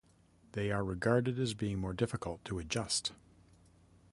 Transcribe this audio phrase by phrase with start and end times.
[0.53, 3.11] They are regarded as being more difficult to adjust.